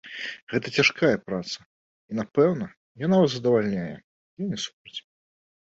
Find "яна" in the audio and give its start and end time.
3.05-3.15